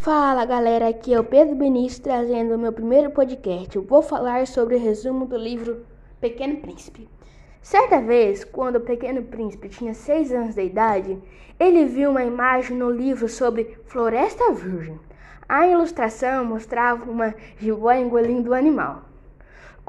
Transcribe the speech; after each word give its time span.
Fala 0.00 0.46
galera, 0.46 0.88
aqui 0.88 1.12
é 1.12 1.20
o 1.20 1.24
Pedro 1.24 1.54
Benício 1.54 2.02
trazendo 2.02 2.54
o 2.54 2.58
meu 2.58 2.72
primeiro 2.72 3.10
podcast. 3.10 3.76
Eu 3.76 3.82
vou 3.82 4.00
falar 4.00 4.46
sobre 4.46 4.74
o 4.74 4.80
resumo 4.80 5.26
do 5.26 5.36
livro 5.36 5.84
Pequeno 6.18 6.56
Príncipe. 6.56 7.06
Certa 7.60 8.00
vez, 8.00 8.42
quando 8.42 8.76
o 8.76 8.80
Pequeno 8.80 9.22
Príncipe 9.22 9.68
tinha 9.68 9.92
seis 9.92 10.32
anos 10.32 10.54
de 10.54 10.64
idade, 10.64 11.18
ele 11.58 11.84
viu 11.84 12.12
uma 12.12 12.24
imagem 12.24 12.78
no 12.78 12.90
livro 12.90 13.28
sobre 13.28 13.76
Floresta 13.84 14.50
Virgem. 14.54 14.98
A 15.46 15.66
ilustração 15.68 16.46
mostrava 16.46 17.04
uma 17.04 17.34
jiboia 17.58 18.00
engolindo 18.00 18.52
o 18.52 18.54
animal. 18.54 19.02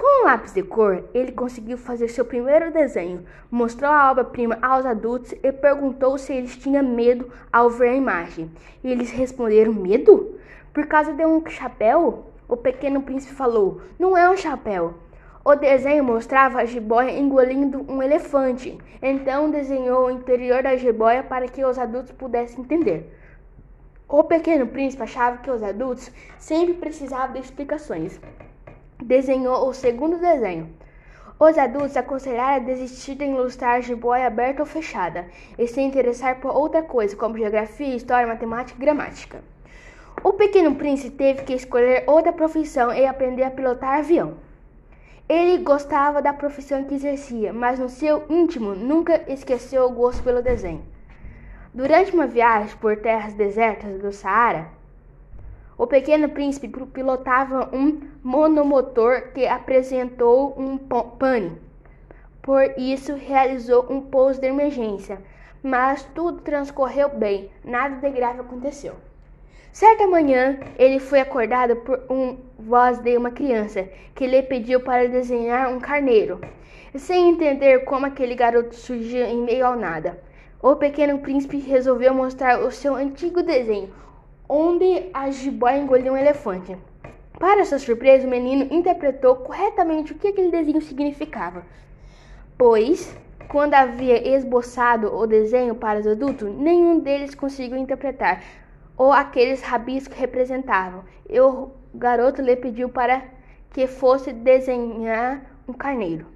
Com 0.00 0.22
um 0.22 0.24
lápis 0.24 0.54
de 0.54 0.62
cor, 0.62 1.04
ele 1.12 1.30
conseguiu 1.30 1.76
fazer 1.76 2.08
seu 2.08 2.24
primeiro 2.24 2.72
desenho, 2.72 3.22
mostrou 3.50 3.92
a 3.92 4.10
obra-prima 4.10 4.56
aos 4.62 4.86
adultos 4.86 5.34
e 5.42 5.52
perguntou 5.52 6.16
se 6.16 6.32
eles 6.32 6.56
tinham 6.56 6.82
medo 6.82 7.30
ao 7.52 7.68
ver 7.68 7.90
a 7.90 7.96
imagem. 7.96 8.50
E 8.82 8.90
eles 8.90 9.10
responderam: 9.10 9.74
Medo? 9.74 10.38
Por 10.72 10.86
causa 10.86 11.12
de 11.12 11.26
um 11.26 11.44
chapéu? 11.46 12.32
O 12.48 12.56
pequeno 12.56 13.02
príncipe 13.02 13.34
falou: 13.34 13.82
Não 13.98 14.16
é 14.16 14.30
um 14.30 14.38
chapéu. 14.38 14.94
O 15.44 15.54
desenho 15.54 16.02
mostrava 16.02 16.60
a 16.60 16.64
jiboia 16.64 17.18
engolindo 17.18 17.84
um 17.86 18.02
elefante. 18.02 18.78
Então 19.02 19.50
desenhou 19.50 20.06
o 20.06 20.10
interior 20.10 20.62
da 20.62 20.76
jiboia 20.76 21.22
para 21.22 21.46
que 21.46 21.62
os 21.62 21.78
adultos 21.78 22.12
pudessem 22.12 22.60
entender. 22.64 23.14
O 24.08 24.24
pequeno 24.24 24.66
príncipe 24.66 25.02
achava 25.02 25.36
que 25.36 25.50
os 25.50 25.62
adultos 25.62 26.10
sempre 26.38 26.72
precisavam 26.72 27.34
de 27.34 27.40
explicações 27.40 28.18
desenhou 29.10 29.68
o 29.68 29.74
segundo 29.74 30.18
desenho. 30.18 30.70
Os 31.36 31.58
adultos 31.58 31.96
aconselharam 31.96 32.62
a 32.62 32.66
desistir 32.70 33.16
de 33.16 33.24
ilustrar 33.24 33.74
a 33.74 33.80
jiboia 33.80 34.28
aberta 34.28 34.62
ou 34.62 34.66
fechada 34.66 35.26
e 35.58 35.66
se 35.66 35.80
interessar 35.80 36.36
por 36.36 36.54
outra 36.54 36.80
coisa, 36.80 37.16
como 37.16 37.36
geografia, 37.36 37.96
história, 37.96 38.28
matemática 38.28 38.78
e 38.78 38.80
gramática. 38.80 39.42
O 40.22 40.34
pequeno 40.34 40.76
príncipe 40.76 41.16
teve 41.16 41.42
que 41.42 41.54
escolher 41.54 42.04
outra 42.06 42.32
profissão 42.32 42.92
e 42.92 43.04
aprender 43.04 43.42
a 43.42 43.50
pilotar 43.50 43.98
avião. 43.98 44.34
Ele 45.28 45.58
gostava 45.58 46.22
da 46.22 46.32
profissão 46.32 46.84
que 46.84 46.94
exercia, 46.94 47.52
mas 47.52 47.80
no 47.80 47.88
seu 47.88 48.24
íntimo 48.28 48.76
nunca 48.76 49.24
esqueceu 49.26 49.86
o 49.86 49.90
gosto 49.90 50.22
pelo 50.22 50.40
desenho. 50.40 50.84
Durante 51.74 52.14
uma 52.14 52.28
viagem 52.28 52.76
por 52.76 52.96
terras 52.96 53.34
desertas 53.34 53.98
do 54.00 54.12
Saara, 54.12 54.68
o 55.80 55.86
pequeno 55.86 56.28
príncipe 56.28 56.68
pilotava 56.92 57.70
um 57.74 58.02
monomotor 58.22 59.32
que 59.32 59.46
apresentou 59.46 60.54
um 60.58 60.76
pane. 60.76 61.52
Por 62.42 62.74
isso, 62.76 63.14
realizou 63.14 63.86
um 63.88 64.02
pouso 64.02 64.38
de 64.38 64.46
emergência, 64.46 65.22
mas 65.62 66.04
tudo 66.14 66.42
transcorreu 66.42 67.08
bem, 67.08 67.50
nada 67.64 67.96
de 67.96 68.14
grave 68.14 68.40
aconteceu. 68.40 68.92
Certa 69.72 70.06
manhã, 70.06 70.60
ele 70.78 70.98
foi 70.98 71.18
acordado 71.18 71.76
por 71.76 71.98
uma 72.10 72.36
voz 72.58 72.98
de 72.98 73.16
uma 73.16 73.30
criança 73.30 73.88
que 74.14 74.26
lhe 74.26 74.42
pediu 74.42 74.80
para 74.80 75.08
desenhar 75.08 75.72
um 75.72 75.80
carneiro. 75.80 76.42
Sem 76.94 77.30
entender 77.30 77.86
como 77.86 78.04
aquele 78.04 78.34
garoto 78.34 78.74
surgiu 78.74 79.24
em 79.24 79.40
meio 79.40 79.64
ao 79.64 79.76
nada, 79.76 80.18
o 80.62 80.76
pequeno 80.76 81.20
príncipe 81.20 81.56
resolveu 81.56 82.12
mostrar 82.12 82.60
o 82.60 82.70
seu 82.70 82.94
antigo 82.94 83.42
desenho, 83.42 83.88
onde 84.52 85.08
a 85.14 85.30
jiboia 85.30 85.78
engoliu 85.78 86.12
um 86.12 86.16
elefante. 86.16 86.76
Para 87.38 87.64
sua 87.64 87.78
surpresa, 87.78 88.26
o 88.26 88.30
menino 88.30 88.66
interpretou 88.68 89.36
corretamente 89.36 90.12
o 90.12 90.16
que 90.16 90.26
aquele 90.26 90.50
desenho 90.50 90.82
significava, 90.82 91.62
pois, 92.58 93.16
quando 93.48 93.74
havia 93.74 94.36
esboçado 94.36 95.14
o 95.14 95.24
desenho 95.24 95.76
para 95.76 96.00
os 96.00 96.06
adultos, 96.06 96.52
nenhum 96.52 96.98
deles 96.98 97.32
conseguiu 97.32 97.78
interpretar 97.78 98.42
ou 98.96 99.12
aqueles 99.12 99.62
rabiscos 99.62 100.18
representavam. 100.18 101.04
E 101.28 101.40
o 101.40 101.70
garoto 101.94 102.42
lhe 102.42 102.56
pediu 102.56 102.88
para 102.88 103.22
que 103.72 103.86
fosse 103.86 104.32
desenhar 104.32 105.42
um 105.66 105.72
carneiro. 105.72 106.26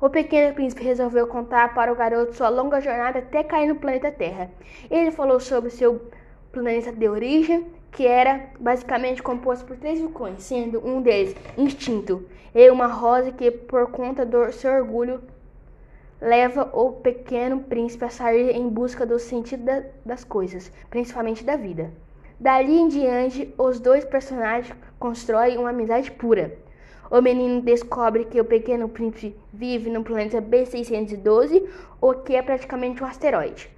O 0.00 0.08
pequeno 0.08 0.54
príncipe 0.54 0.82
resolveu 0.82 1.26
contar 1.26 1.74
para 1.74 1.92
o 1.92 1.96
garoto 1.96 2.34
sua 2.34 2.48
longa 2.48 2.80
jornada 2.80 3.18
até 3.18 3.44
cair 3.44 3.68
no 3.68 3.76
planeta 3.76 4.10
Terra. 4.10 4.50
Ele 4.90 5.10
falou 5.10 5.38
sobre 5.38 5.70
seu 5.70 6.10
planeta 6.54 6.92
de 6.92 7.08
origem, 7.08 7.66
que 7.90 8.06
era 8.06 8.50
basicamente 8.58 9.22
composto 9.22 9.66
por 9.66 9.76
três 9.76 10.00
vulcões, 10.00 10.42
sendo 10.44 10.80
um 10.86 11.02
deles 11.02 11.34
instinto, 11.58 12.24
e 12.54 12.70
uma 12.70 12.86
rosa 12.86 13.32
que, 13.32 13.50
por 13.50 13.90
conta 13.90 14.24
do 14.24 14.50
seu 14.52 14.72
orgulho, 14.72 15.20
leva 16.20 16.70
o 16.72 16.92
pequeno 16.92 17.60
príncipe 17.60 18.04
a 18.04 18.08
sair 18.08 18.50
em 18.56 18.68
busca 18.68 19.04
do 19.04 19.18
sentido 19.18 19.64
da, 19.64 19.82
das 20.06 20.22
coisas, 20.24 20.72
principalmente 20.88 21.44
da 21.44 21.56
vida. 21.56 21.90
Dali 22.38 22.76
em 22.76 22.88
diante, 22.88 23.52
os 23.58 23.80
dois 23.80 24.04
personagens 24.04 24.74
constroem 24.98 25.58
uma 25.58 25.70
amizade 25.70 26.10
pura. 26.10 26.56
O 27.10 27.20
menino 27.20 27.60
descobre 27.60 28.24
que 28.24 28.40
o 28.40 28.44
pequeno 28.44 28.88
príncipe 28.88 29.36
vive 29.52 29.90
no 29.90 30.02
planeta 30.02 30.40
B612, 30.40 31.68
o 32.00 32.14
que 32.14 32.34
é 32.34 32.42
praticamente 32.42 33.02
um 33.02 33.06
asteroide. 33.06 33.70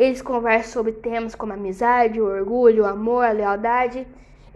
Eles 0.00 0.22
conversam 0.22 0.72
sobre 0.72 0.92
temas 0.92 1.34
como 1.34 1.52
amizade, 1.52 2.22
orgulho, 2.22 2.86
amor, 2.86 3.22
a 3.22 3.32
lealdade 3.32 4.06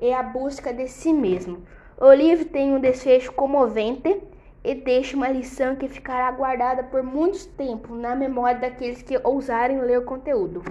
e 0.00 0.10
a 0.10 0.22
busca 0.22 0.72
de 0.72 0.88
si 0.88 1.12
mesmo. 1.12 1.58
O 2.00 2.10
livro 2.14 2.46
tem 2.46 2.72
um 2.72 2.80
desfecho 2.80 3.30
comovente 3.30 4.22
e 4.64 4.74
deixa 4.74 5.14
uma 5.14 5.28
lição 5.28 5.76
que 5.76 5.86
ficará 5.86 6.30
guardada 6.30 6.82
por 6.84 7.02
muito 7.02 7.46
tempo 7.58 7.94
na 7.94 8.16
memória 8.16 8.58
daqueles 8.58 9.02
que 9.02 9.20
ousarem 9.22 9.82
ler 9.82 9.98
o 9.98 10.06
conteúdo. 10.06 10.62